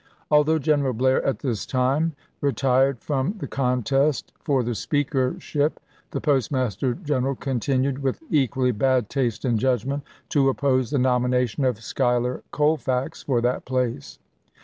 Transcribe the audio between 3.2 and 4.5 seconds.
the contest